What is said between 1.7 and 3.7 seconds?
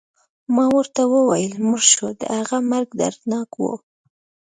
شو، د هغه مرګ دردناک و.